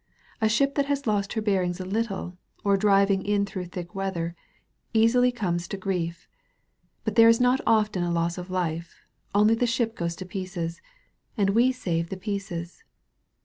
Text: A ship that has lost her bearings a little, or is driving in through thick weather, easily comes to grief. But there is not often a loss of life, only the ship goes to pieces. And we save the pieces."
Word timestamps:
A 0.41 0.49
ship 0.49 0.73
that 0.73 0.87
has 0.87 1.05
lost 1.05 1.33
her 1.33 1.43
bearings 1.43 1.79
a 1.79 1.85
little, 1.85 2.35
or 2.63 2.73
is 2.73 2.79
driving 2.79 3.23
in 3.23 3.45
through 3.45 3.65
thick 3.65 3.93
weather, 3.93 4.35
easily 4.95 5.31
comes 5.31 5.67
to 5.67 5.77
grief. 5.77 6.27
But 7.03 7.13
there 7.13 7.29
is 7.29 7.39
not 7.39 7.61
often 7.67 8.01
a 8.01 8.09
loss 8.09 8.39
of 8.39 8.49
life, 8.49 8.95
only 9.35 9.53
the 9.53 9.67
ship 9.67 9.95
goes 9.95 10.15
to 10.15 10.25
pieces. 10.25 10.81
And 11.37 11.51
we 11.51 11.71
save 11.71 12.09
the 12.09 12.17
pieces." 12.17 12.83